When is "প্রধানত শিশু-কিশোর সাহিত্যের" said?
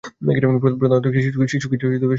0.75-1.91